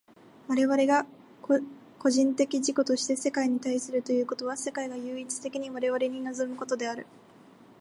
[0.47, 1.05] 我々が
[1.43, 7.05] 個人的自己として世界に対するということは、世界が唯一的に我々に臨むことである。